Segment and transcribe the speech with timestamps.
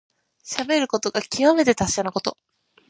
[0.43, 2.35] しゃべることがきわめて達者なこと。